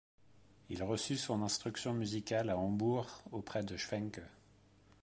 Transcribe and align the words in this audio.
Il 0.71 0.81
reçut 0.81 1.15
son 1.15 1.43
instruction 1.43 1.93
musicale 1.93 2.49
à 2.49 2.57
Hambourg 2.57 3.21
auprès 3.31 3.61
de 3.61 3.77
Schwencke. 3.77 4.23